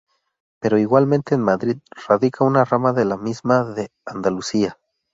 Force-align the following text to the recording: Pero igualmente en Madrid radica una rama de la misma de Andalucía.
Pero 0.59 0.79
igualmente 0.79 1.35
en 1.35 1.41
Madrid 1.41 1.77
radica 2.07 2.43
una 2.43 2.65
rama 2.65 2.91
de 2.91 3.05
la 3.05 3.17
misma 3.17 3.63
de 3.63 3.91
Andalucía. 4.03 4.79